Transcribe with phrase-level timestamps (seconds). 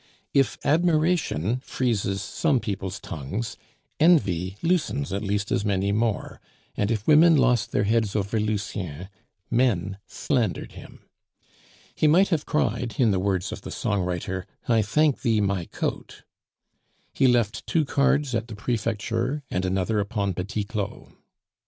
[0.33, 3.55] If admiration freezes some people's tongues,
[3.99, 6.41] envy loosens at least as many more,
[6.75, 9.09] and if women lost their heads over Lucien,
[9.51, 11.03] men slandered him.
[11.93, 16.23] He might have cried, in the words of the songwriter, "I thank thee, my coat!"
[17.13, 21.13] He left two cards at the prefecture, and another upon Petit Claud.